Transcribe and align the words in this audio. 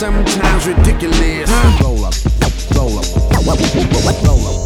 sometimes 0.00 0.66
ridiculous. 0.66 1.50
Roll 1.82 2.06
up, 2.06 2.14
roll 2.74 2.98
up, 2.98 3.04
roll 4.24 4.46
up. 4.48 4.59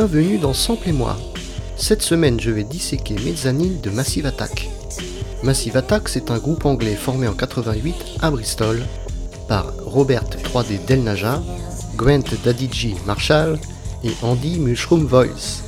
Bienvenue 0.00 0.38
dans 0.38 0.52
Sample 0.52 0.90
et 0.90 0.92
moi. 0.92 1.16
Cette 1.76 2.02
semaine, 2.02 2.38
je 2.38 2.52
vais 2.52 2.62
disséquer 2.62 3.16
Mezzanine 3.24 3.80
de 3.80 3.90
Massive 3.90 4.26
Attack. 4.26 4.70
Massive 5.42 5.76
Attack, 5.76 6.08
c'est 6.08 6.30
un 6.30 6.38
groupe 6.38 6.66
anglais 6.66 6.94
formé 6.94 7.26
en 7.26 7.32
88 7.32 7.96
à 8.20 8.30
Bristol 8.30 8.80
par 9.48 9.72
Robert 9.84 10.22
3D 10.22 10.84
Delnaja, 10.86 11.42
Gwent 11.96 12.32
Dadiji 12.44 12.94
Marshall 13.06 13.58
et 14.04 14.12
Andy 14.22 14.60
Mushroom 14.60 15.04
Voice. 15.04 15.64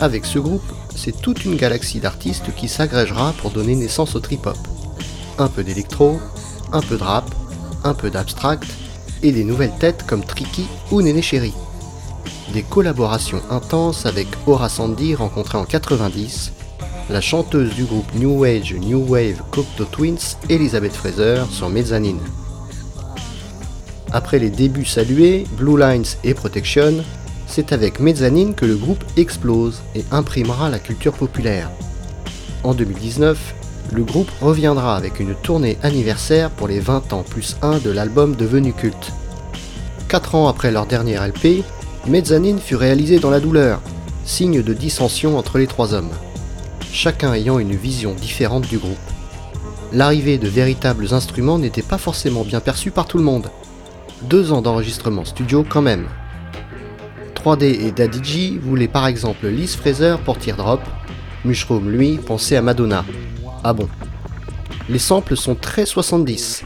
Avec 0.00 0.24
ce 0.24 0.40
groupe, 0.40 0.72
c'est 0.96 1.22
toute 1.22 1.44
une 1.44 1.54
galaxie 1.54 2.00
d'artistes 2.00 2.52
qui 2.56 2.66
s'agrégera 2.66 3.32
pour 3.38 3.52
donner 3.52 3.76
naissance 3.76 4.16
au 4.16 4.18
trip-hop. 4.18 4.58
Un 5.38 5.46
peu 5.46 5.62
d'électro, 5.62 6.18
un 6.72 6.80
peu 6.80 6.96
de 6.96 7.04
rap, 7.04 7.32
un 7.84 7.94
peu 7.94 8.10
d'abstract 8.10 8.66
et 9.22 9.30
des 9.30 9.44
nouvelles 9.44 9.78
têtes 9.78 10.04
comme 10.04 10.24
Tricky 10.24 10.66
ou 10.90 11.00
Néné 11.00 11.22
Chéri 11.22 11.54
des 12.52 12.62
collaborations 12.62 13.40
intenses 13.50 14.04
avec 14.04 14.28
Aura 14.46 14.68
Sandy 14.68 15.14
rencontrée 15.14 15.56
en 15.56 15.64
90, 15.64 16.52
la 17.08 17.20
chanteuse 17.20 17.74
du 17.74 17.84
groupe 17.84 18.14
New 18.14 18.44
Age 18.44 18.74
New 18.74 19.06
Wave 19.08 19.42
Cocteau 19.50 19.86
Twins, 19.86 20.36
Elizabeth 20.50 20.92
Fraser, 20.92 21.44
sur 21.50 21.70
Mezzanine. 21.70 22.20
Après 24.12 24.38
les 24.38 24.50
débuts 24.50 24.84
salués, 24.84 25.46
Blue 25.56 25.78
Lines 25.78 26.04
et 26.24 26.34
Protection, 26.34 27.02
c'est 27.46 27.72
avec 27.72 28.00
Mezzanine 28.00 28.54
que 28.54 28.66
le 28.66 28.76
groupe 28.76 29.04
explose 29.16 29.80
et 29.94 30.04
imprimera 30.10 30.68
la 30.68 30.78
culture 30.78 31.14
populaire. 31.14 31.70
En 32.64 32.74
2019, 32.74 33.54
le 33.92 34.04
groupe 34.04 34.30
reviendra 34.40 34.96
avec 34.96 35.20
une 35.20 35.34
tournée 35.34 35.78
anniversaire 35.82 36.50
pour 36.50 36.68
les 36.68 36.80
20 36.80 37.14
ans 37.14 37.24
plus 37.28 37.56
1 37.62 37.78
de 37.78 37.90
l'album 37.90 38.36
devenu 38.36 38.74
culte. 38.74 39.12
4 40.08 40.34
ans 40.34 40.48
après 40.48 40.70
leur 40.70 40.86
dernier 40.86 41.16
LP, 41.16 41.64
Mezzanine 42.08 42.58
fut 42.58 42.74
réalisé 42.74 43.20
dans 43.20 43.30
la 43.30 43.38
douleur, 43.38 43.80
signe 44.24 44.60
de 44.60 44.74
dissension 44.74 45.38
entre 45.38 45.58
les 45.58 45.68
trois 45.68 45.94
hommes, 45.94 46.10
chacun 46.92 47.32
ayant 47.32 47.60
une 47.60 47.76
vision 47.76 48.12
différente 48.12 48.66
du 48.66 48.78
groupe. 48.78 48.98
L'arrivée 49.92 50.36
de 50.36 50.48
véritables 50.48 51.14
instruments 51.14 51.60
n'était 51.60 51.80
pas 51.80 51.98
forcément 51.98 52.42
bien 52.42 52.58
perçue 52.58 52.90
par 52.90 53.06
tout 53.06 53.18
le 53.18 53.24
monde. 53.24 53.50
Deux 54.22 54.50
ans 54.50 54.62
d'enregistrement 54.62 55.24
studio 55.24 55.64
quand 55.68 55.82
même. 55.82 56.08
3D 57.36 57.62
et 57.62 57.92
Daddy 57.92 58.24
G 58.24 58.58
voulaient 58.60 58.88
par 58.88 59.06
exemple 59.06 59.46
Liz 59.46 59.76
Fraser 59.76 60.16
pour 60.24 60.38
Teardrop, 60.38 60.80
Mushroom 61.44 61.88
lui 61.88 62.16
pensait 62.18 62.56
à 62.56 62.62
Madonna. 62.62 63.04
Ah 63.62 63.74
bon? 63.74 63.88
Les 64.88 64.98
samples 64.98 65.36
sont 65.36 65.54
très 65.54 65.86
70. 65.86 66.64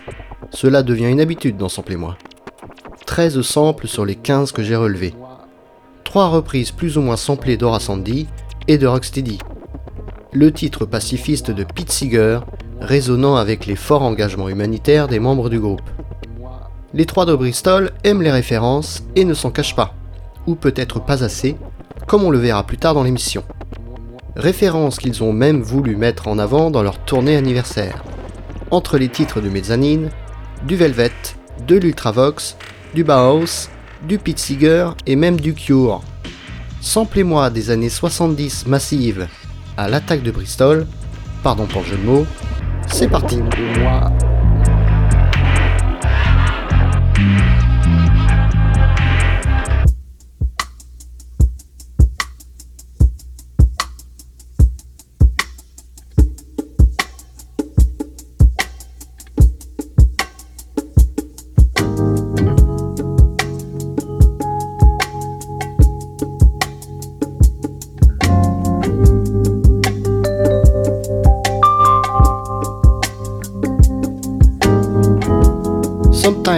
Cela 0.50 0.82
devient 0.82 1.10
une 1.10 1.20
habitude 1.20 1.58
dans 1.58 1.68
Sample 1.68 1.92
et 1.92 1.96
moi. 1.96 2.16
13 3.04 3.42
samples 3.42 3.86
sur 3.86 4.06
les 4.06 4.16
15 4.16 4.52
que 4.52 4.62
j'ai 4.62 4.76
relevés 4.76 5.14
trois 6.16 6.28
reprises 6.28 6.70
plus 6.70 6.96
ou 6.96 7.02
moins 7.02 7.18
samplées 7.18 7.58
d'Ora 7.58 7.78
Sandy 7.78 8.26
et 8.68 8.78
de 8.78 8.86
Rocksteady. 8.86 9.36
Le 10.32 10.50
titre 10.50 10.86
pacifiste 10.86 11.50
de 11.50 11.62
Pete 11.62 11.92
Seeger 11.92 12.40
résonnant 12.80 13.36
avec 13.36 13.66
les 13.66 13.76
forts 13.76 14.00
engagements 14.00 14.48
humanitaires 14.48 15.08
des 15.08 15.20
membres 15.20 15.50
du 15.50 15.60
groupe. 15.60 15.82
Les 16.94 17.04
trois 17.04 17.26
de 17.26 17.34
Bristol 17.34 17.90
aiment 18.02 18.22
les 18.22 18.30
références 18.30 19.02
et 19.14 19.26
ne 19.26 19.34
s'en 19.34 19.50
cachent 19.50 19.76
pas, 19.76 19.92
ou 20.46 20.54
peut-être 20.54 21.04
pas 21.04 21.22
assez, 21.22 21.54
comme 22.06 22.24
on 22.24 22.30
le 22.30 22.38
verra 22.38 22.64
plus 22.64 22.78
tard 22.78 22.94
dans 22.94 23.02
l'émission. 23.04 23.44
Références 24.36 24.98
qu'ils 24.98 25.22
ont 25.22 25.34
même 25.34 25.60
voulu 25.60 25.96
mettre 25.96 26.28
en 26.28 26.38
avant 26.38 26.70
dans 26.70 26.82
leur 26.82 26.96
tournée 26.96 27.36
anniversaire. 27.36 28.02
Entre 28.70 28.96
les 28.96 29.10
titres 29.10 29.42
de 29.42 29.50
Mezzanine, 29.50 30.08
du 30.66 30.76
Velvet, 30.76 31.12
de 31.68 31.76
l'Ultravox, 31.76 32.56
du 32.94 33.04
Bauhaus 33.04 33.68
du 34.06 34.18
Pete 34.18 34.52
et 35.06 35.16
même 35.16 35.40
du 35.40 35.54
Cure. 35.54 36.02
Samplez-moi 36.80 37.50
des 37.50 37.70
années 37.70 37.88
70 37.88 38.66
massives 38.66 39.26
à 39.76 39.88
l'attaque 39.88 40.22
de 40.22 40.30
Bristol, 40.30 40.86
pardon 41.42 41.66
pour 41.66 41.82
le 41.82 41.88
jeu 41.88 41.96
de 41.96 42.02
mots, 42.02 42.26
c'est 42.86 43.08
parti. 43.08 43.40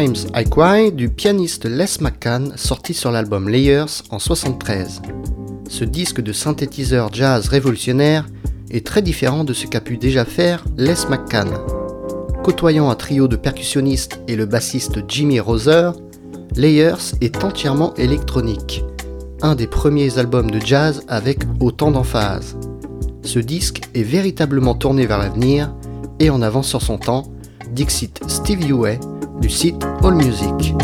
Sometimes 0.09 0.31
I 0.35 0.91
du 0.91 1.11
pianiste 1.11 1.67
Les 1.67 2.01
McCann 2.01 2.55
sorti 2.57 2.95
sur 2.95 3.11
l'album 3.11 3.49
Layers 3.49 4.03
en 4.09 4.19
73. 4.19 5.03
Ce 5.69 5.85
disque 5.85 6.23
de 6.23 6.33
synthétiseur 6.33 7.13
jazz 7.13 7.49
révolutionnaire 7.49 8.27
est 8.71 8.87
très 8.87 9.03
différent 9.03 9.45
de 9.45 9.53
ce 9.53 9.67
qu'a 9.67 9.83
pu 9.83 9.99
déjà 9.99 10.25
faire 10.25 10.65
Les 10.79 10.95
McCann. 11.11 11.51
Côtoyant 12.43 12.89
un 12.89 12.95
trio 12.95 13.29
de 13.29 13.37
percussionnistes 13.37 14.21
et 14.29 14.37
le 14.37 14.47
bassiste 14.47 15.01
Jimmy 15.09 15.41
Roser, 15.41 15.91
Layers 16.57 17.13
est 17.21 17.45
entièrement 17.45 17.93
électronique, 17.97 18.85
un 19.43 19.55
des 19.55 19.67
premiers 19.67 20.19
albums 20.19 20.51
de 20.51 20.61
jazz 20.61 21.03
avec 21.09 21.41
autant 21.61 21.91
d'emphase. 21.91 22.57
Ce 23.25 23.41
disque 23.41 23.83
est 23.95 24.05
véritablement 24.05 24.75
tourné 24.75 25.05
vers 25.05 25.19
l'avenir 25.19 25.75
et 26.19 26.31
en 26.31 26.41
avance 26.41 26.69
sur 26.69 26.81
son 26.81 26.97
temps, 26.97 27.25
Dixit 27.75 28.21
Stevie 28.27 28.73
Way 28.73 29.01
du 29.41 29.49
site 29.49 29.85
AllMusic. 30.03 30.75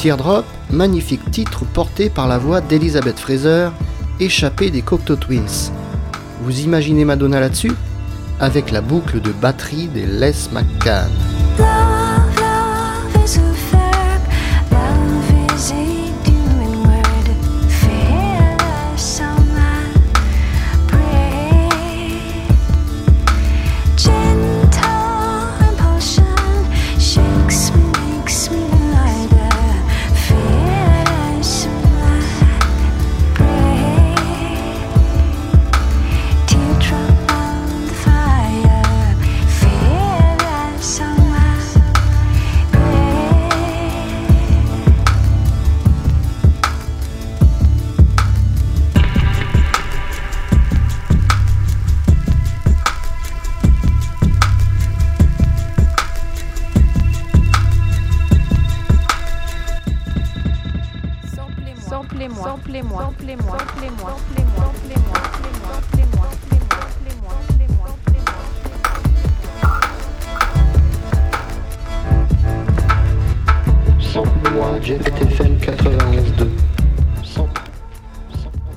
Teardrop, 0.00 0.46
magnifique 0.70 1.30
titre 1.30 1.66
porté 1.66 2.08
par 2.08 2.26
la 2.26 2.38
voix 2.38 2.62
d'Elizabeth 2.62 3.18
Fraser, 3.18 3.68
échappée 4.18 4.70
des 4.70 4.80
Cocteau 4.80 5.14
Twins. 5.14 5.70
Vous 6.42 6.60
imaginez 6.60 7.04
Madonna 7.04 7.38
là-dessus? 7.38 7.74
Avec 8.40 8.70
la 8.70 8.80
boucle 8.80 9.20
de 9.20 9.30
batterie 9.30 9.88
des 9.88 10.06
Les 10.06 10.32
McCann. 10.54 11.10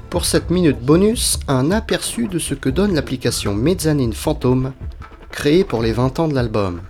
Pour 0.10 0.26
cette 0.26 0.50
minute 0.52 0.80
bonus, 0.80 1.40
un 1.48 1.72
aperçu 1.72 2.28
de 2.28 2.38
ce 2.38 2.54
que 2.54 2.70
donne 2.70 2.94
l'application 2.94 3.56
Mezzanine 3.56 4.14
Phantom, 4.14 4.74
créée 5.32 5.64
pour 5.64 5.82
les 5.82 5.92
20 5.92 6.20
ans 6.20 6.28
de 6.28 6.36
l'album. 6.36 6.82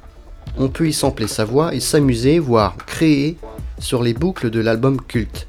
On 0.58 0.68
peut 0.68 0.88
y 0.88 0.94
sampler 0.94 1.28
sa 1.28 1.46
voix 1.46 1.74
et 1.74 1.80
s'amuser, 1.80 2.40
voire 2.40 2.76
créer, 2.86 3.38
sur 3.80 4.04
les 4.04 4.14
boucles 4.14 4.50
de 4.50 4.60
l'album 4.60 5.00
culte. 5.02 5.48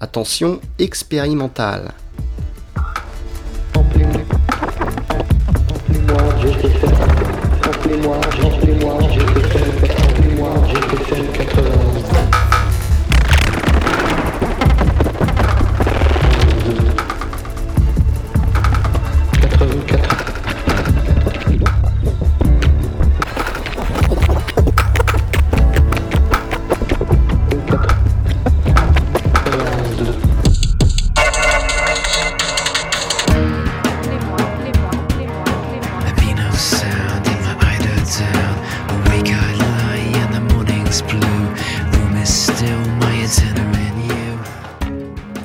Attention, 0.00 0.60
expérimental. 0.78 1.94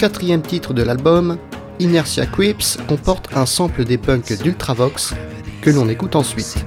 Quatrième 0.02 0.42
titre 0.42 0.74
de 0.74 0.82
l'album, 0.82 1.38
Inertia 1.78 2.26
Quips 2.26 2.80
comporte 2.88 3.30
un 3.36 3.46
sample 3.46 3.86
des 3.86 4.00
punks 4.00 4.34
d'Ultravox 4.42 5.14
que 5.62 5.70
l'on 5.70 5.88
écoute 5.90 6.16
ensuite. 6.16 6.66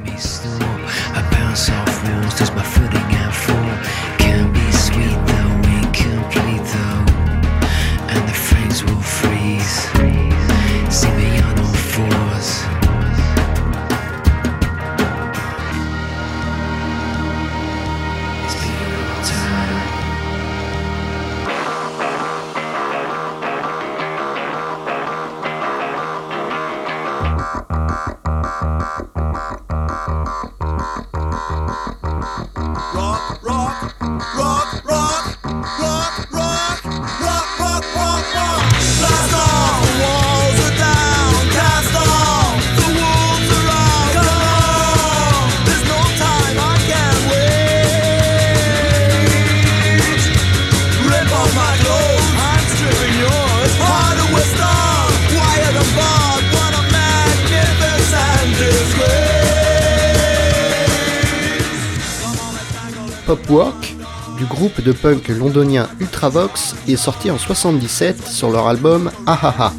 Walk 63.49 63.95
du 64.39 64.47
groupe 64.47 64.81
de 64.81 64.93
punk 64.93 65.29
londonien 65.29 65.89
Ultravox 66.01 66.75
est 66.89 66.97
sorti 66.97 67.31
en 67.31 67.39
77 67.39 68.27
sur 68.27 68.51
leur 68.51 68.67
album 68.67 69.11
Ahaha. 69.27 69.73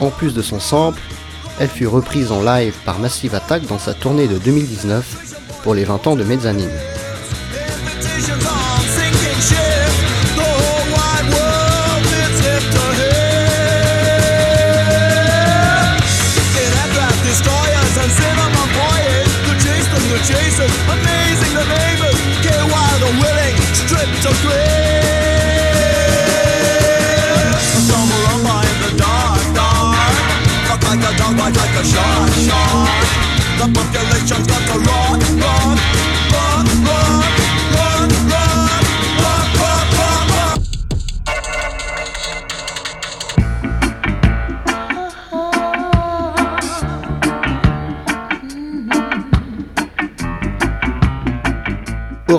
En 0.00 0.10
plus 0.10 0.34
de 0.34 0.42
son 0.42 0.58
sample, 0.58 1.00
elle 1.60 1.68
fut 1.68 1.86
reprise 1.86 2.32
en 2.32 2.42
live 2.42 2.74
par 2.84 2.98
Massive 2.98 3.34
Attack 3.34 3.66
dans 3.66 3.78
sa 3.78 3.94
tournée 3.94 4.26
de 4.26 4.38
2019 4.38 5.60
pour 5.62 5.74
les 5.74 5.84
20 5.84 6.06
ans 6.08 6.16
de 6.16 6.24
Mezzanine. 6.24 6.70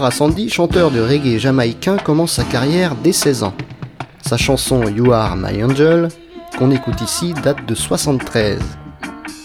Horace 0.04 0.20
Andy, 0.20 0.50
chanteur 0.50 0.92
de 0.92 1.00
reggae 1.00 1.40
jamaïcain, 1.40 1.96
commence 1.96 2.34
sa 2.34 2.44
carrière 2.44 2.94
dès 2.94 3.14
16 3.14 3.44
ans. 3.44 3.54
Sa 4.22 4.36
chanson 4.36 4.84
You 4.84 5.14
Are 5.14 5.38
My 5.38 5.64
Angel, 5.64 6.10
qu'on 6.60 6.72
écoute 6.72 7.00
ici, 7.00 7.34
date 7.42 7.66
de 7.66 7.74
73. 7.74 8.60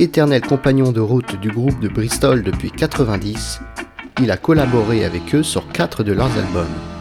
Éternel 0.01 0.41
compagnon 0.41 0.91
de 0.91 0.99
route 0.99 1.37
du 1.41 1.53
groupe 1.53 1.79
de 1.79 1.87
Bristol 1.87 2.43
depuis 2.43 2.73
90, 2.73 3.61
il 4.21 4.33
a 4.33 4.37
collaboré 4.37 5.05
avec 5.05 5.33
eux 5.33 5.45
sur 5.45 5.69
quatre 5.69 6.03
de 6.03 6.11
leurs 6.11 6.37
albums. 6.37 6.98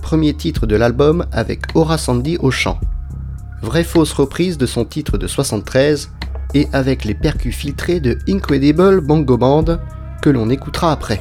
Premier 0.00 0.32
titre 0.32 0.66
de 0.66 0.76
l'album 0.76 1.26
avec 1.30 1.60
Aura 1.74 1.98
Sandy 1.98 2.38
au 2.38 2.50
chant. 2.50 2.80
Vraie 3.60 3.84
fausse 3.84 4.14
reprise 4.14 4.56
de 4.56 4.64
son 4.64 4.86
titre 4.86 5.18
de 5.18 5.26
73 5.26 6.10
et 6.54 6.68
avec 6.72 7.04
les 7.04 7.14
percus 7.14 7.54
filtrés 7.54 8.00
de 8.00 8.16
Incredible 8.28 9.02
Bongo 9.02 9.36
Band 9.36 9.78
que 10.22 10.30
l'on 10.30 10.48
écoutera 10.48 10.90
après. 10.90 11.20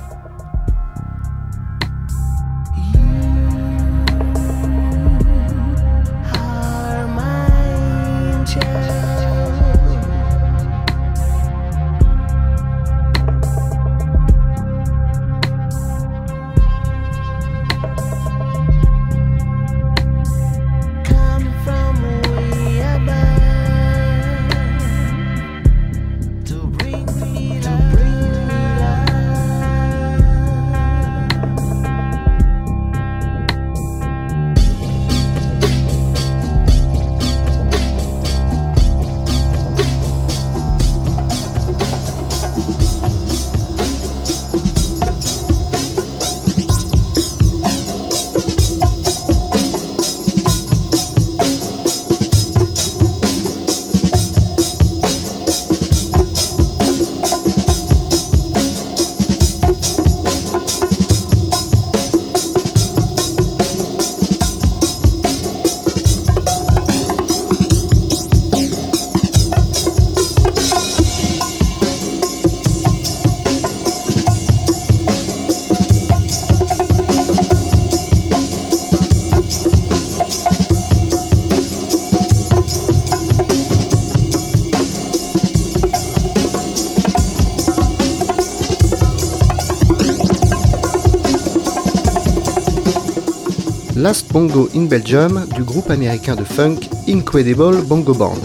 Bongo 94.32 94.70
in 94.74 94.84
Belgium 94.84 95.46
du 95.54 95.64
groupe 95.64 95.90
américain 95.92 96.36
de 96.36 96.46
funk 96.46 96.80
Incredible 97.10 97.82
Bongo 97.82 98.14
Band, 98.14 98.38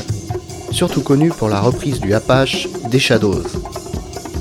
surtout 0.72 1.02
connu 1.02 1.28
pour 1.28 1.48
la 1.48 1.60
reprise 1.60 2.00
du 2.00 2.14
Apache 2.14 2.66
des 2.90 2.98
Shadows, 2.98 3.44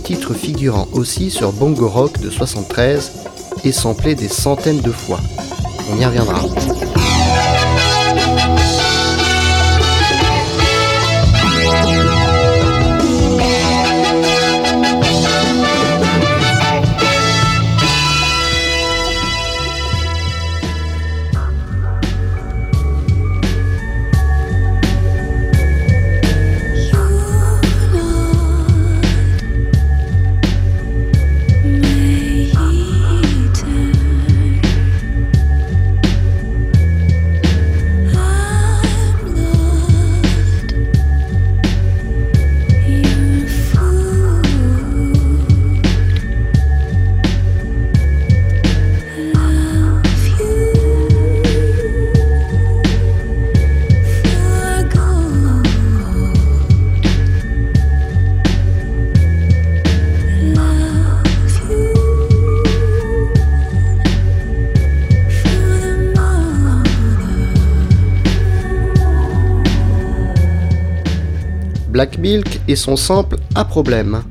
titre 0.04 0.34
figurant 0.34 0.88
aussi 0.94 1.30
sur 1.30 1.52
Bongo 1.52 1.88
Rock 1.88 2.20
de 2.20 2.32
73 2.32 3.12
et 3.64 3.72
samplé 3.72 4.16
des 4.16 4.30
centaines 4.30 4.82
de 4.82 4.92
fois. 4.92 5.20
On 5.94 6.02
y 6.02 6.06
reviendra. 6.06 6.42
Son 72.76 72.96
sample 72.96 73.38
à 73.56 73.66
problème, 73.66 74.24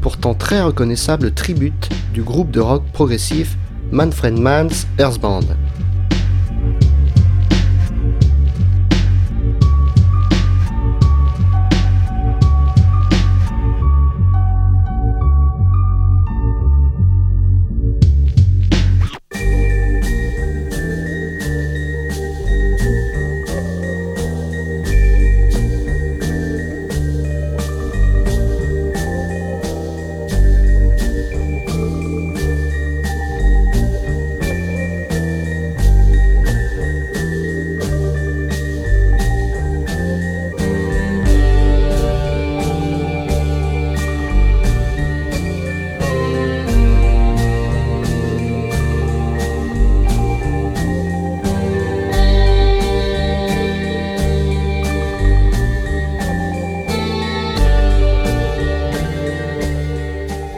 pourtant 0.00 0.34
très 0.34 0.62
reconnaissable 0.62 1.32
tribute 1.32 1.88
du 2.12 2.22
groupe 2.22 2.50
de 2.50 2.60
rock 2.60 2.82
progressif 2.92 3.56
Manfred 3.92 4.38
Mann's 4.38 4.86
Earth 4.98 5.20
Band. 5.20 5.44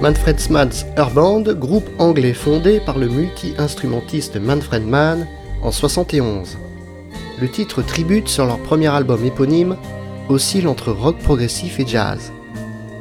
Manfred 0.08 0.40
Mann's 0.48 0.86
Band, 1.14 1.42
groupe 1.52 1.86
anglais 1.98 2.32
fondé 2.32 2.80
par 2.80 2.96
le 2.96 3.08
multi-instrumentiste 3.08 4.40
Manfred 4.40 4.86
Mann 4.86 5.26
en 5.60 5.70
71. 5.70 6.56
Le 7.38 7.50
titre 7.50 7.82
tribute 7.82 8.26
sur 8.26 8.46
leur 8.46 8.58
premier 8.58 8.86
album 8.86 9.22
éponyme 9.26 9.76
oscille 10.30 10.66
entre 10.66 10.92
rock 10.92 11.18
progressif 11.18 11.78
et 11.78 11.86
jazz. 11.86 12.32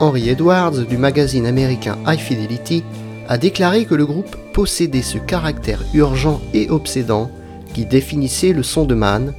Henry 0.01 0.27
Edwards 0.27 0.79
du 0.79 0.97
magazine 0.97 1.45
américain 1.45 1.97
High 2.05 2.19
Fidelity 2.19 2.83
a 3.29 3.37
déclaré 3.37 3.85
que 3.85 3.95
le 3.95 4.05
groupe 4.05 4.35
possédait 4.51 5.01
ce 5.01 5.17
caractère 5.17 5.79
urgent 5.93 6.41
et 6.53 6.69
obsédant 6.69 7.31
qui 7.73 7.85
définissait 7.85 8.51
le 8.51 8.63
son 8.63 8.83
de 8.83 8.95
Mann, 8.95 9.33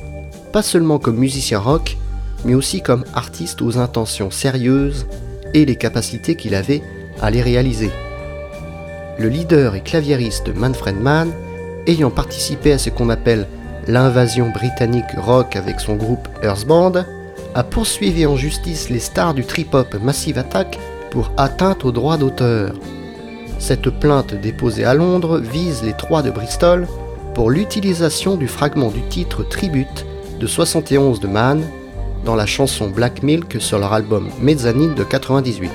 pas 0.55 0.63
seulement 0.63 0.99
comme 0.99 1.19
musicien 1.19 1.59
rock, 1.59 1.99
mais 2.47 2.55
aussi 2.55 2.81
comme 2.81 3.05
artiste 3.13 3.61
aux 3.61 3.77
intentions 3.77 4.31
sérieuses 4.31 5.07
et 5.53 5.67
les 5.67 5.77
capacités 5.77 6.35
qu'il 6.35 6.55
avait 6.55 6.81
à 7.21 7.31
les 7.31 7.43
réaliser. 7.43 7.91
Le 9.19 9.29
leader 9.29 9.75
et 9.75 9.81
claviériste 9.81 10.55
Manfred 10.55 11.01
Mann, 11.01 11.33
ayant 11.87 12.11
participé 12.11 12.73
à 12.73 12.79
ce 12.79 12.91
qu'on 12.91 13.11
appelle 13.11 13.47
l'invasion 13.87 14.51
britannique 14.51 15.13
rock 15.17 15.57
avec 15.57 15.81
son 15.81 15.97
groupe 15.97 16.29
Earth 16.43 16.67
Band, 16.67 16.93
a 17.55 17.65
poursuivi 17.65 18.27
en 18.27 18.37
justice 18.37 18.91
les 18.91 19.01
stars 19.01 19.35
du 19.35 19.45
trip-hop 19.45 19.97
Massive 20.03 20.39
Attack 20.39 20.79
pour 21.11 21.33
atteinte 21.37 21.85
aux 21.85 21.93
droits 21.93 22.17
d'auteur. 22.17 22.75
Cette 23.59 23.91
plainte 23.91 24.35
déposée 24.35 24.85
à 24.85 24.95
Londres 24.95 25.39
vise 25.39 25.83
les 25.83 25.95
trois 25.95 26.23
de 26.23 26.31
Bristol 26.31 26.87
pour 27.35 27.51
l'utilisation 27.51 28.37
du 28.37 28.47
fragment 28.47 28.91
du 28.91 29.03
titre 29.03 29.43
Tribute 29.43 30.07
de 30.39 30.47
71 30.47 31.19
de 31.19 31.27
Mann 31.27 31.63
dans 32.25 32.37
la 32.37 32.47
chanson 32.47 32.89
Black 32.89 33.23
Milk 33.23 33.57
sur 33.59 33.79
leur 33.79 33.93
album 33.93 34.29
Mezzanine 34.41 34.95
de 34.95 35.05
98. 35.05 35.71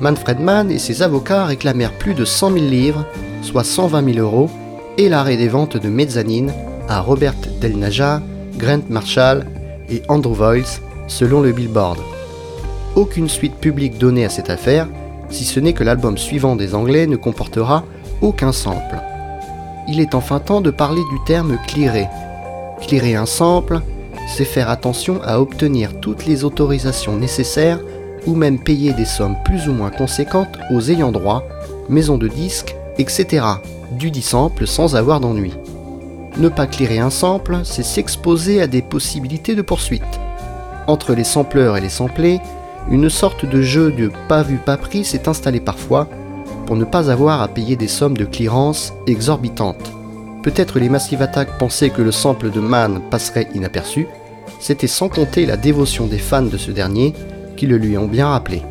Manfred 0.00 0.40
Mann 0.40 0.70
et 0.70 0.78
ses 0.78 1.02
avocats 1.02 1.44
réclamèrent 1.44 1.96
plus 1.98 2.14
de 2.14 2.24
100 2.24 2.52
000 2.52 2.64
livres, 2.66 3.06
soit 3.42 3.64
120 3.64 4.14
000 4.14 4.18
euros, 4.18 4.50
et 4.98 5.08
l'arrêt 5.08 5.36
des 5.36 5.48
ventes 5.48 5.76
de 5.76 5.88
Mezzanine 5.88 6.52
à 6.88 7.00
Robert 7.00 7.34
Del 7.60 7.78
Naja, 7.78 8.20
Grant 8.56 8.82
Marshall 8.88 9.46
et 9.88 10.02
Andrew 10.08 10.34
Voice, 10.34 10.80
selon 11.08 11.40
le 11.40 11.52
Billboard. 11.52 11.98
Aucune 12.96 13.28
suite 13.28 13.56
publique 13.56 13.98
donnée 13.98 14.24
à 14.24 14.28
cette 14.28 14.50
affaire, 14.50 14.88
si 15.30 15.44
ce 15.44 15.58
n'est 15.60 15.72
que 15.72 15.84
l'album 15.84 16.16
suivant 16.16 16.56
des 16.56 16.74
Anglais 16.74 17.06
ne 17.06 17.16
comportera 17.16 17.84
aucun 18.20 18.52
sample. 18.52 19.00
Il 19.88 20.00
est 20.00 20.14
enfin 20.14 20.38
temps 20.38 20.60
de 20.60 20.70
parler 20.70 21.02
du 21.10 21.18
terme 21.26 21.58
clearer. 21.66 22.06
Clearer 22.80 23.16
un 23.16 23.26
sample, 23.26 23.80
c'est 24.28 24.44
faire 24.44 24.70
attention 24.70 25.20
à 25.24 25.40
obtenir 25.40 26.00
toutes 26.00 26.26
les 26.26 26.44
autorisations 26.44 27.16
nécessaires 27.16 27.80
ou 28.26 28.34
même 28.34 28.58
payer 28.58 28.92
des 28.92 29.04
sommes 29.04 29.36
plus 29.44 29.68
ou 29.68 29.72
moins 29.72 29.90
conséquentes 29.90 30.58
aux 30.70 30.80
ayants 30.90 31.12
droit, 31.12 31.44
maisons 31.88 32.18
de 32.18 32.28
disques, 32.28 32.74
etc. 32.98 33.44
du 33.92 34.10
dit 34.10 34.22
sample 34.22 34.66
sans 34.66 34.96
avoir 34.96 35.20
d'ennui. 35.20 35.52
Ne 36.36 36.48
pas 36.48 36.66
clearer 36.66 36.98
un 36.98 37.10
sample, 37.10 37.60
c'est 37.64 37.84
s'exposer 37.84 38.60
à 38.60 38.66
des 38.66 38.82
possibilités 38.82 39.54
de 39.54 39.62
poursuite. 39.62 40.02
Entre 40.86 41.14
les 41.14 41.24
sampleurs 41.24 41.76
et 41.76 41.80
les 41.80 41.88
samplés, 41.88 42.40
une 42.90 43.08
sorte 43.08 43.46
de 43.46 43.62
jeu 43.62 43.92
de 43.92 44.10
pas 44.28 44.42
vu 44.42 44.56
pas 44.56 44.76
pris 44.76 45.04
s'est 45.04 45.28
installé 45.28 45.60
parfois 45.60 46.08
pour 46.66 46.76
ne 46.76 46.84
pas 46.84 47.10
avoir 47.10 47.40
à 47.40 47.48
payer 47.48 47.76
des 47.76 47.88
sommes 47.88 48.16
de 48.16 48.24
clearance 48.24 48.92
exorbitantes. 49.06 49.92
Peut-être 50.42 50.78
les 50.78 50.88
Massive 50.88 51.22
Attack 51.22 51.56
pensaient 51.58 51.90
que 51.90 52.02
le 52.02 52.12
sample 52.12 52.50
de 52.50 52.60
Man 52.60 53.00
passerait 53.10 53.48
inaperçu, 53.54 54.06
c'était 54.60 54.86
sans 54.86 55.08
compter 55.08 55.46
la 55.46 55.56
dévotion 55.56 56.06
des 56.06 56.18
fans 56.18 56.42
de 56.42 56.58
ce 56.58 56.70
dernier 56.70 57.14
qui 57.56 57.66
le 57.66 57.76
lui 57.76 57.96
ont 57.98 58.06
bien 58.06 58.28
rappelé. 58.28 58.62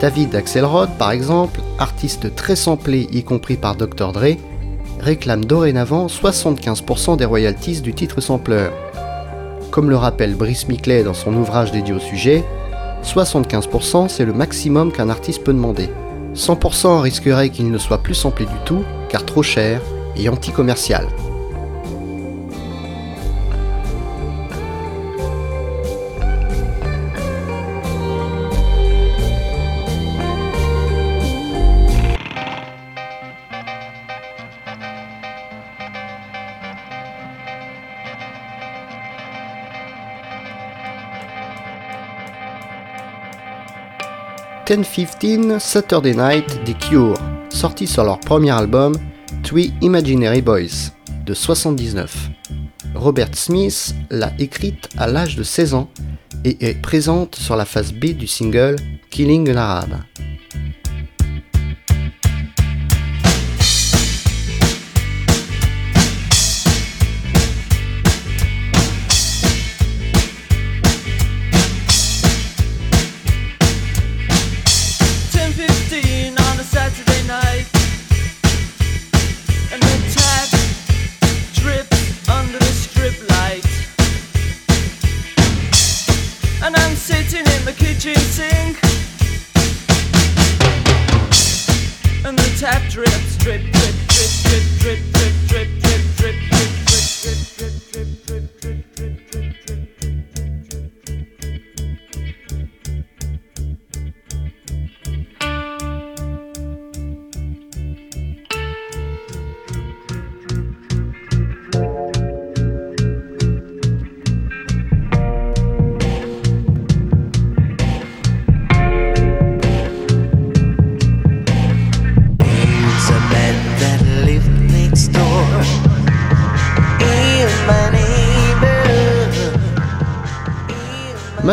David 0.00 0.34
Axelrod, 0.34 0.90
par 0.98 1.12
exemple, 1.12 1.60
artiste 1.78 2.34
très 2.34 2.56
samplé 2.56 3.08
y 3.12 3.22
compris 3.22 3.56
par 3.56 3.76
Dr. 3.76 4.12
Dre, 4.12 4.36
réclame 5.00 5.44
dorénavant 5.44 6.06
75% 6.06 7.16
des 7.16 7.24
royalties 7.24 7.80
du 7.80 7.94
titre 7.94 8.20
sampleur. 8.20 8.72
Comme 9.70 9.90
le 9.90 9.96
rappelle 9.96 10.34
Brice 10.34 10.68
Miclet 10.68 11.02
dans 11.02 11.14
son 11.14 11.34
ouvrage 11.34 11.72
dédié 11.72 11.94
au 11.94 12.00
sujet, 12.00 12.44
75% 13.02 14.08
c'est 14.08 14.24
le 14.24 14.32
maximum 14.32 14.92
qu'un 14.92 15.08
artiste 15.08 15.44
peut 15.44 15.52
demander. 15.52 15.88
100% 16.34 17.00
risquerait 17.00 17.50
qu'il 17.50 17.70
ne 17.70 17.78
soit 17.78 18.02
plus 18.02 18.14
samplé 18.14 18.46
du 18.46 18.58
tout, 18.64 18.84
car 19.08 19.24
trop 19.24 19.42
cher 19.42 19.80
et 20.16 20.28
anti-commercial. 20.28 21.06
1015 44.82 45.62
Saturday 45.62 46.14
Night 46.14 46.64
des 46.64 46.74
Cure, 46.74 47.14
sorti 47.48 47.86
sur 47.86 48.02
leur 48.02 48.18
premier 48.18 48.50
album 48.50 48.96
Three 49.44 49.72
Imaginary 49.82 50.42
Boys 50.42 50.90
de 51.24 51.32
79. 51.32 52.30
Robert 52.96 53.34
Smith 53.34 53.94
l'a 54.10 54.32
écrite 54.40 54.88
à 54.98 55.06
l'âge 55.06 55.36
de 55.36 55.44
16 55.44 55.74
ans 55.74 55.88
et 56.44 56.56
est 56.60 56.74
présente 56.74 57.36
sur 57.36 57.54
la 57.54 57.64
face 57.64 57.92
B 57.92 58.06
du 58.16 58.26
single 58.26 58.74
Killing 59.10 59.52
an 59.52 59.56
Arab. 59.56 59.90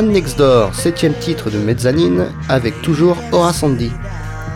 Next 0.09 0.37
Door, 0.37 0.73
septième 0.73 1.13
titre 1.13 1.49
de 1.49 1.57
Mezzanine, 1.57 2.25
avec 2.49 2.81
toujours 2.81 3.17
Horace 3.31 3.61
Andy, 3.61 3.91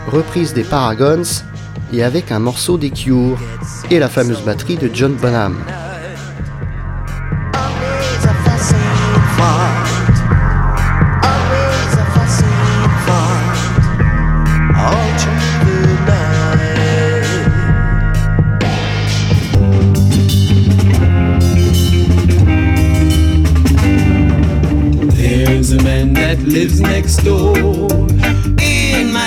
reprise 0.08 0.52
des 0.52 0.64
Paragons 0.64 1.22
et 1.92 2.02
avec 2.02 2.32
un 2.32 2.38
morceau 2.38 2.78
des 2.78 2.90
Cure 2.90 3.38
et 3.90 3.98
la 3.98 4.08
fameuse 4.08 4.42
batterie 4.42 4.76
de 4.76 4.90
John 4.92 5.14
Bonham. 5.14 5.56
There's 25.68 25.80
a 25.80 25.84
man 25.84 26.12
that 26.12 26.38
lives 26.44 26.80
next 26.80 27.24
door 27.24 27.56
in 28.62 29.10
my. 29.12 29.26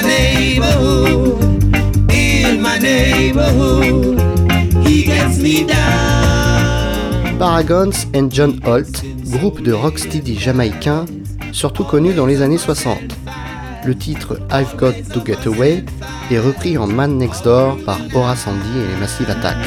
Paragons 7.37 8.07
and 8.13 8.31
John 8.31 8.61
Holt, 8.63 9.03
groupe 9.31 9.61
de 9.63 9.73
rocksteady 9.73 10.37
jamaïcain, 10.37 11.05
surtout 11.51 11.83
connu 11.83 12.13
dans 12.13 12.25
les 12.25 12.41
années 12.41 12.57
60. 12.57 12.99
Le 13.85 13.95
titre 13.95 14.39
I've 14.49 14.77
Got 14.77 14.93
to 15.13 15.21
Get 15.25 15.45
Away 15.45 15.83
est 16.31 16.39
repris 16.39 16.77
en 16.77 16.87
Man 16.87 17.17
Next 17.17 17.43
Door 17.43 17.79
par 17.85 17.99
Horace 18.15 18.47
Andy 18.47 18.79
et 18.79 18.93
les 18.93 18.99
Massive 19.01 19.29
Attack. 19.29 19.57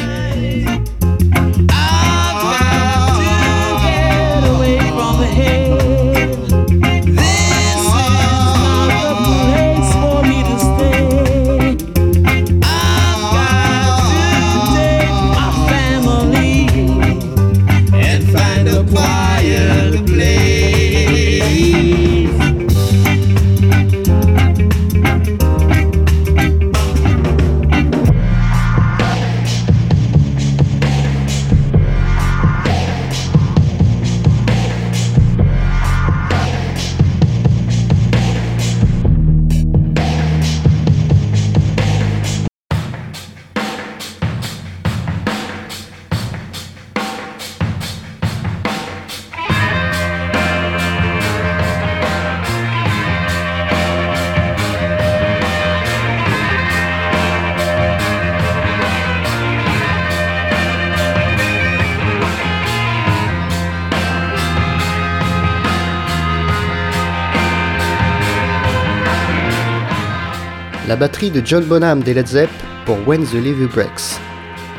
La 70.92 70.96
batterie 70.96 71.30
de 71.30 71.40
John 71.42 71.64
Bonham 71.64 72.02
des 72.02 72.12
Led 72.12 72.26
Zepp 72.26 72.50
pour 72.84 72.98
When 73.08 73.24
the 73.24 73.32
Levy 73.32 73.64
Breaks. 73.64 74.20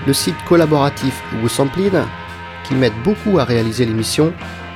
Le 0.06 0.14
site 0.14 0.36
collaboratif 0.48 1.20
WooSampled, 1.42 2.04
qui 2.64 2.76
m'aide 2.76 2.94
beaucoup 3.04 3.40
à 3.40 3.44
réaliser 3.44 3.84
l'émission, 3.84 4.32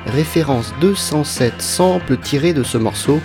référence 0.06 0.74
207 0.80 1.62
samples 1.62 2.16
tirés 2.16 2.54
de 2.54 2.64
ce 2.64 2.76
morceau, 2.76 3.20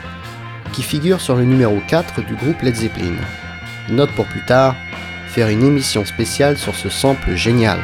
qui 0.73 0.83
figure 0.83 1.19
sur 1.21 1.35
le 1.35 1.43
numéro 1.43 1.79
4 1.87 2.23
du 2.23 2.35
groupe 2.35 2.61
Led 2.61 2.75
Zeppelin. 2.75 3.15
Note 3.89 4.11
pour 4.11 4.27
plus 4.27 4.45
tard, 4.45 4.75
faire 5.25 5.47
une 5.47 5.63
émission 5.63 6.05
spéciale 6.05 6.55
sur 6.55 6.75
ce 6.75 6.89
sample 6.89 7.33
génial. 7.33 7.79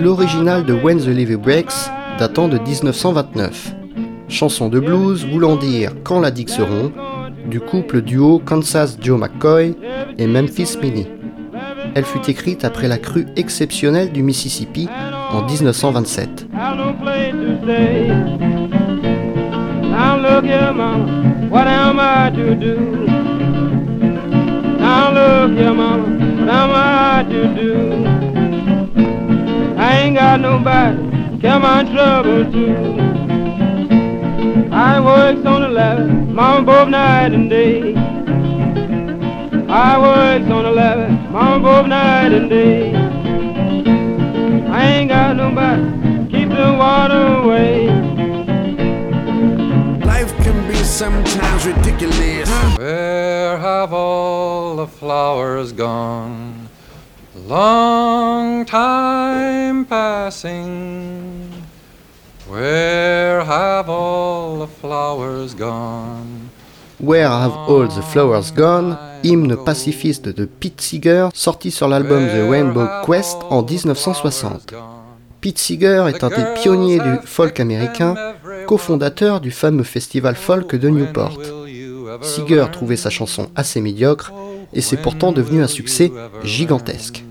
L'original 0.00 0.64
de 0.64 0.72
When 0.72 0.98
the 0.98 1.06
Levy 1.06 1.36
Breaks 1.36 1.90
datant 2.18 2.46
de 2.48 2.58
1929. 2.58 3.74
Chanson 4.28 4.68
de 4.68 4.78
blues 4.78 5.26
voulant 5.26 5.56
dire 5.56 5.92
Quand 6.04 6.20
la 6.20 6.30
digue 6.30 6.50
du 7.50 7.58
couple 7.60 8.02
duo 8.02 8.38
Kansas 8.38 8.96
Joe 9.00 9.18
McCoy 9.18 9.74
et 10.18 10.26
Memphis 10.26 10.76
Minnie. 10.80 11.08
Elle 11.94 12.04
fut 12.04 12.30
écrite 12.30 12.64
après 12.64 12.86
la 12.86 12.98
crue 12.98 13.26
exceptionnelle 13.36 14.12
du 14.12 14.22
Mississippi 14.22 14.88
en 15.32 15.44
1927. 15.44 16.46
have 16.54 16.76
no 16.76 16.92
place 16.94 17.32
to 17.32 17.64
stay. 17.64 18.08
Now 19.90 20.16
look 20.16 20.44
here, 20.44 20.72
mama, 20.72 21.48
what 21.50 21.66
am 21.66 21.98
I 21.98 22.30
to 22.36 22.54
do? 22.54 23.08
I 29.88 29.94
to 29.94 30.04
do? 30.04 30.04
I 30.04 30.04
ain't 30.04 30.16
got 30.16 30.40
nobody, 30.40 30.96
to 30.96 31.38
care 31.40 31.60
my 31.60 31.84
trouble 31.84 32.52
to. 32.52 32.68
I 34.72 35.00
works 35.00 35.46
on 35.46 35.62
the 35.62 35.68
levee, 35.68 36.32
mama, 36.32 36.66
both 36.66 36.88
night 36.88 37.32
and 37.32 37.50
day. 37.50 37.94
I 39.68 39.98
works 39.98 40.50
on 40.50 40.64
the 40.64 40.70
levee, 40.70 41.12
mama, 41.30 41.62
both 41.62 41.86
night 41.86 42.32
and 42.32 42.50
day. 42.50 42.94
I 44.68 44.84
ain't 44.84 45.08
got 45.08 45.36
nobody 45.36 45.82
keep 46.30 46.48
the 46.50 46.76
water 46.78 47.26
away. 47.26 47.86
Life 50.04 50.36
can 50.36 50.68
be 50.68 50.76
sometimes 50.76 51.66
ridiculous. 51.66 52.48
Where 52.78 53.58
have 53.58 53.92
all 53.92 54.76
the 54.76 54.86
flowers 54.86 55.72
gone? 55.72 56.68
Long 57.34 58.07
time 58.64 59.84
passing. 59.84 61.50
Where 62.48 63.44
have 63.44 63.88
all 63.88 64.58
the 64.58 64.66
flowers 64.66 65.54
gone? 65.54 66.50
Where 67.00 67.28
Have 67.28 67.52
All 67.68 67.86
the 67.86 68.02
Flowers 68.02 68.52
Gone, 68.52 68.98
hymne 69.22 69.56
pacifiste 69.56 70.28
de 70.28 70.44
Pete 70.46 70.80
Seeger, 70.80 71.28
sorti 71.32 71.70
sur 71.70 71.86
l'album 71.86 72.26
The 72.26 72.50
Rainbow 72.50 72.88
Quest 73.06 73.36
en 73.50 73.62
1960. 73.62 74.74
Pete 75.40 75.58
Seeger 75.58 76.06
est 76.08 76.24
un 76.24 76.28
des 76.28 76.60
pionniers 76.60 76.98
du 76.98 77.18
folk 77.24 77.60
américain, 77.60 78.16
cofondateur 78.66 79.40
du 79.40 79.52
fameux 79.52 79.84
festival 79.84 80.34
folk 80.34 80.74
de 80.74 80.88
Newport. 80.88 81.38
Seeger 82.22 82.66
trouvait 82.72 82.96
sa 82.96 83.10
chanson 83.10 83.48
assez 83.54 83.80
médiocre 83.80 84.32
et 84.72 84.80
c'est 84.80 84.96
pourtant 84.96 85.30
devenu 85.30 85.62
un 85.62 85.68
succès 85.68 86.10
gigantesque. 86.42 87.24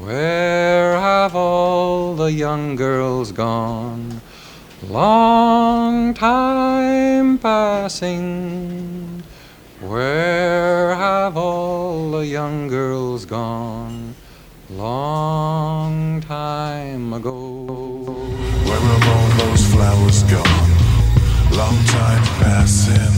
Where 0.00 0.98
have 0.98 1.36
all 1.36 2.14
the 2.14 2.32
young 2.32 2.74
girls 2.74 3.32
gone? 3.32 4.22
Long 4.88 6.14
time 6.14 7.36
passing. 7.36 9.22
Where 9.82 10.94
have 10.94 11.36
all 11.36 12.12
the 12.12 12.26
young 12.26 12.68
girls 12.68 13.26
gone? 13.26 14.14
Long 14.70 16.22
time 16.22 17.12
ago. 17.12 17.66
Where 18.64 18.80
have 18.80 19.06
all 19.06 19.28
those 19.44 19.66
flowers 19.66 20.22
gone? 20.22 20.70
Long 21.52 21.76
time 21.84 22.24
passing. 22.40 23.12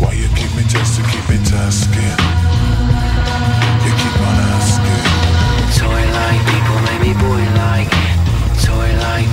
Why 0.00 0.14
you 0.14 0.28
keep 0.34 0.56
me 0.56 0.62
just 0.66 0.96
to 0.96 1.02
keep 1.12 1.28
me 1.28 1.36
tasking? 1.44 2.16
You 3.84 3.92
keep 4.00 4.16
on 4.28 4.36
asking. 4.56 5.09
People 6.50 6.78
make 6.82 7.00
me 7.00 7.12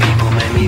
people 0.05 0.31
make 0.31 0.53
me. 0.53 0.67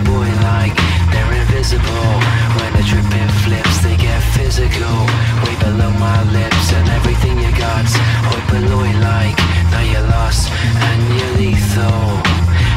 They're 1.11 1.33
invisible. 1.41 2.13
When 2.57 2.71
the 2.73 2.83
dripping 2.89 3.31
flips, 3.43 3.77
they 3.85 3.95
get 3.97 4.21
physical. 4.35 4.97
Way 5.45 5.55
below 5.59 5.91
my 5.99 6.23
lips 6.31 6.73
and 6.73 6.87
everything 6.89 7.37
you 7.39 7.51
got. 7.57 7.85
Hoi 8.29 8.41
polloi 8.49 8.91
like. 9.01 9.37
Now 9.71 9.83
you're 9.91 10.07
lost 10.09 10.51
and 10.87 11.01
you're 11.17 11.35
lethal. 11.37 12.01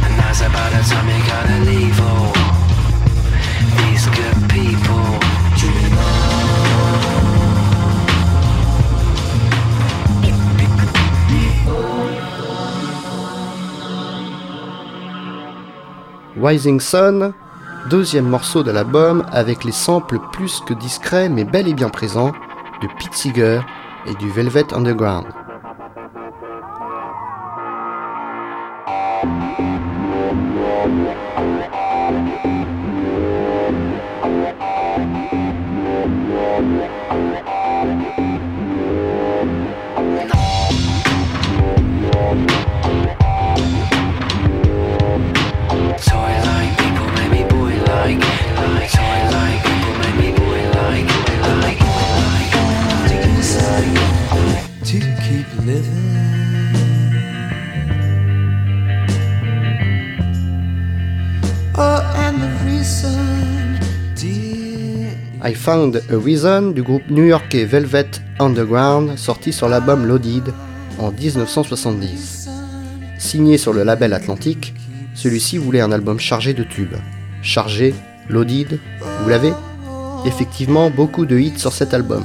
And 0.05 0.13
now's 0.19 0.41
about 0.41 0.71
the 0.73 0.83
time 0.91 1.09
you 1.09 1.21
gotta 1.33 1.59
leave. 1.71 1.99
Oh, 2.01 2.33
these 3.79 4.07
good 4.19 4.39
people. 4.51 5.23
Rising 16.41 16.81
Sun, 16.81 17.33
deuxième 17.91 18.27
morceau 18.27 18.63
de 18.63 18.71
l'album 18.71 19.25
avec 19.31 19.65
les 19.65 19.73
samples 19.73 20.19
plus 20.33 20.61
que 20.61 20.73
discrets 20.73 21.29
mais 21.29 21.45
bel 21.45 21.69
et 21.69 21.75
bien 21.75 21.91
présents 21.91 22.33
de 22.81 22.89
Pete 22.99 23.15
Seeger 23.15 23.61
et 24.07 24.15
du 24.15 24.31
Velvet 24.31 24.73
Underground. 24.73 25.27
Found 65.65 66.03
a 66.11 66.17
Reason 66.17 66.73
du 66.73 66.83
groupe 66.83 67.09
new-yorkais 67.09 67.65
Velvet 67.65 68.11
Underground 68.41 69.17
sorti 69.17 69.53
sur 69.53 69.69
l'album 69.69 70.05
Loaded 70.05 70.53
en 70.99 71.13
1970. 71.13 72.49
Signé 73.17 73.59
sur 73.59 73.73
le 73.73 73.85
label 73.85 74.13
Atlantique, 74.13 74.75
celui-ci 75.15 75.59
voulait 75.59 75.81
un 75.81 75.93
album 75.93 76.19
chargé 76.19 76.53
de 76.53 76.65
tubes. 76.65 76.97
Chargé, 77.43 77.95
Loaded, 78.29 78.81
vous 79.23 79.29
l'avez 79.29 79.53
Effectivement, 80.25 80.91
beaucoup 80.91 81.27
de 81.27 81.39
hits 81.39 81.59
sur 81.59 81.73
cet 81.73 81.95
album. 81.95 82.25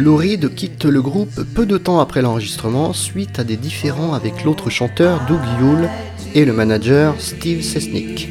Lou 0.00 0.16
Reed 0.16 0.52
quitte 0.56 0.86
le 0.86 1.02
groupe 1.02 1.40
peu 1.54 1.66
de 1.66 1.78
temps 1.78 2.00
après 2.00 2.20
l'enregistrement 2.20 2.92
suite 2.92 3.38
à 3.38 3.44
des 3.44 3.56
différends 3.56 4.12
avec 4.12 4.42
l'autre 4.42 4.70
chanteur 4.70 5.24
Doug 5.28 5.40
Yule 5.60 5.88
et 6.34 6.44
le 6.44 6.52
manager 6.52 7.14
Steve 7.20 7.62
Sesnick. 7.62 8.28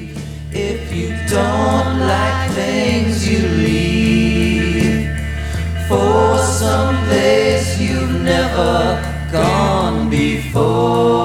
For 5.94 6.38
some 6.40 6.96
place 7.08 7.80
you've 7.80 8.22
never 8.22 8.74
gone 9.32 10.10
before. 10.10 11.23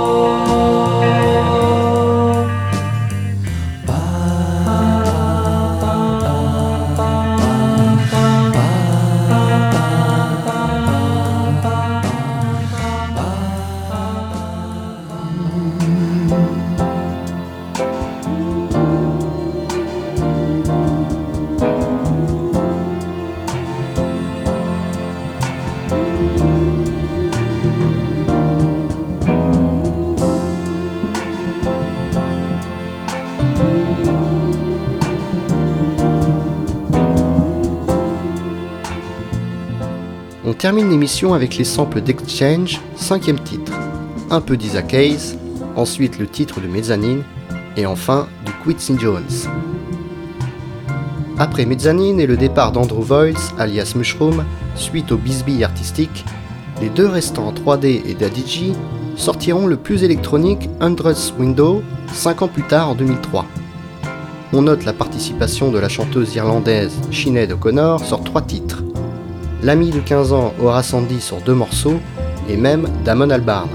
Termine 40.69 40.91
l'émission 40.91 41.33
avec 41.33 41.57
les 41.57 41.65
samples 41.65 42.03
d'Exchange, 42.03 42.83
cinquième 42.95 43.41
titre. 43.41 43.73
Un 44.29 44.43
peu 44.43 44.55
d'Isaac 44.55 44.93
Hayes, 44.93 45.39
ensuite 45.77 46.19
le 46.19 46.27
titre 46.27 46.61
de 46.61 46.67
Mezzanine, 46.67 47.23
et 47.79 47.87
enfin 47.87 48.29
du 48.45 48.53
Quincy 48.53 48.99
Jones. 49.01 49.49
Après 51.39 51.65
Mezzanine 51.65 52.21
et 52.21 52.27
le 52.27 52.37
départ 52.37 52.73
d'Andrew 52.73 53.03
Voice, 53.03 53.55
alias 53.59 53.95
Mushroom, 53.97 54.45
suite 54.75 55.11
au 55.11 55.17
Bisbee 55.17 55.65
artistique, 55.65 56.27
les 56.83 56.91
deux 56.91 57.09
restants 57.09 57.51
3D 57.51 58.03
et 58.07 58.13
Daddy 58.13 58.75
sortiront 59.17 59.67
le 59.67 59.79
plus 59.79 60.05
électronique 60.05 60.69
Hundredth 60.83 61.33
Window 61.39 61.83
5 62.13 62.43
ans 62.43 62.49
plus 62.49 62.65
tard 62.65 62.91
en 62.91 62.95
2003. 62.95 63.47
On 64.53 64.61
note 64.61 64.85
la 64.85 64.93
participation 64.93 65.73
de 65.73 65.79
la 65.79 65.89
chanteuse 65.89 66.35
irlandaise 66.35 66.93
Sinead 67.11 67.53
O'Connor 67.53 68.05
sur 68.05 68.23
trois 68.23 68.43
titres. 68.43 68.83
L'ami 69.61 69.91
de 69.91 69.99
15 69.99 70.33
ans 70.33 70.55
Aura 70.61 70.85
Sandy 70.85 71.21
sur 71.21 71.41
deux 71.41 71.55
morceaux 71.55 71.99
et 72.49 72.57
même 72.57 72.89
Damon 73.05 73.31
Albarn. 73.31 73.69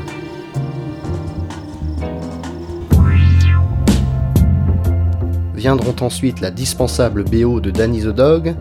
Viendront 5.53 5.95
ensuite 5.99 6.39
la 6.39 6.51
dispensable 6.51 7.25
BO 7.25 7.59
de 7.59 7.69
Danny 7.69 8.01
the 8.01 8.07
Dog, 8.07 8.55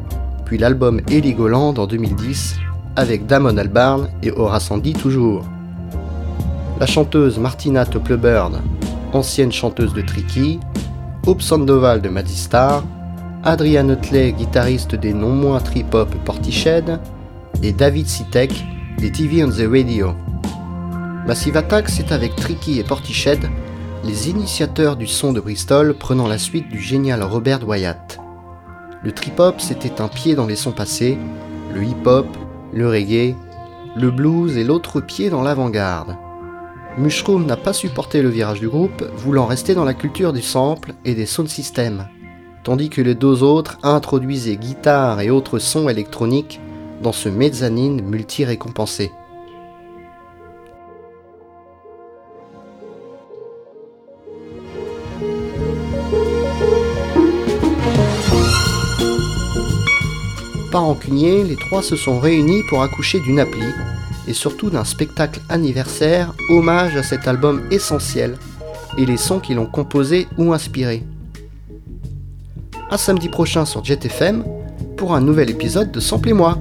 puis 0.44 0.58
l'album 0.58 1.00
Heligoland 1.08 1.74
en 1.78 1.86
2010 1.86 2.56
avec 2.96 3.26
Damon 3.26 3.56
Albarn 3.56 4.08
et 4.24 4.32
Aura 4.32 4.58
Sandy 4.58 4.92
toujours. 4.92 5.44
La 6.80 6.86
chanteuse 6.86 7.38
Martina 7.38 7.86
Toplebird, 7.86 8.60
ancienne 9.12 9.52
chanteuse 9.52 9.94
de 9.94 10.02
Tricky, 10.02 10.58
Hope 11.26 11.40
Sandoval 11.40 12.02
de 12.02 12.08
Madistar, 12.08 12.82
Adrian 13.44 13.88
Utley, 13.88 14.32
guitariste 14.32 14.94
des 14.94 15.12
non 15.12 15.30
moins 15.30 15.58
trip-hop 15.58 16.14
Portiched, 16.24 17.00
et 17.60 17.72
David 17.72 18.06
Sitek 18.06 18.64
des 18.98 19.10
TV 19.10 19.42
on 19.42 19.48
the 19.48 19.66
Radio. 19.68 20.12
Massive 21.26 21.56
Attack, 21.56 21.88
c'est 21.88 22.12
avec 22.12 22.36
Tricky 22.36 22.78
et 22.78 22.84
Portiched, 22.84 23.40
les 24.04 24.30
initiateurs 24.30 24.94
du 24.94 25.08
son 25.08 25.32
de 25.32 25.40
Bristol 25.40 25.94
prenant 25.94 26.28
la 26.28 26.38
suite 26.38 26.68
du 26.68 26.78
génial 26.78 27.20
Robert 27.24 27.66
Wyatt. 27.66 28.20
Le 29.02 29.10
trip-hop, 29.10 29.60
c'était 29.60 30.00
un 30.00 30.06
pied 30.06 30.36
dans 30.36 30.46
les 30.46 30.54
sons 30.54 30.70
passés, 30.70 31.18
le 31.74 31.82
hip-hop, 31.82 32.28
le 32.72 32.88
reggae, 32.88 33.34
le 33.96 34.12
blues 34.12 34.56
et 34.56 34.62
l'autre 34.62 35.00
pied 35.00 35.30
dans 35.30 35.42
l'avant-garde. 35.42 36.16
Mushroom 36.96 37.44
n'a 37.44 37.56
pas 37.56 37.72
supporté 37.72 38.22
le 38.22 38.28
virage 38.28 38.60
du 38.60 38.68
groupe, 38.68 39.02
voulant 39.16 39.46
rester 39.46 39.74
dans 39.74 39.84
la 39.84 39.94
culture 39.94 40.32
du 40.32 40.42
sample 40.42 40.94
et 41.04 41.16
des 41.16 41.26
sound 41.26 41.48
systems, 41.48 42.06
tandis 42.64 42.90
que 42.90 43.02
les 43.02 43.14
deux 43.14 43.42
autres 43.42 43.78
introduisaient 43.82 44.56
guitare 44.56 45.20
et 45.20 45.30
autres 45.30 45.58
sons 45.58 45.88
électroniques 45.88 46.60
dans 47.02 47.12
ce 47.12 47.28
mezzanine 47.28 48.02
multi-récompensé. 48.02 49.10
Pas 60.70 60.78
rancuniers, 60.78 61.44
les 61.44 61.56
trois 61.56 61.82
se 61.82 61.96
sont 61.96 62.18
réunis 62.18 62.62
pour 62.70 62.82
accoucher 62.82 63.20
d'une 63.20 63.40
appli 63.40 63.66
et 64.26 64.32
surtout 64.32 64.70
d'un 64.70 64.84
spectacle 64.84 65.40
anniversaire 65.50 66.32
hommage 66.48 66.96
à 66.96 67.02
cet 67.02 67.28
album 67.28 67.62
essentiel 67.70 68.38
et 68.96 69.04
les 69.04 69.18
sons 69.18 69.40
qui 69.40 69.52
l'ont 69.52 69.66
composé 69.66 70.28
ou 70.38 70.54
inspiré. 70.54 71.02
À 72.92 72.98
samedi 72.98 73.30
prochain 73.30 73.64
sur 73.64 73.82
JetFM 73.82 74.44
pour 74.98 75.14
un 75.14 75.22
nouvel 75.22 75.48
épisode 75.48 75.90
de 75.90 75.98
Sample 75.98 76.28
et 76.28 76.32
moi. 76.34 76.58